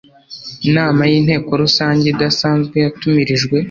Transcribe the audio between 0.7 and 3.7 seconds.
nama y Inteko Rusange idasanzwe yatumirijwe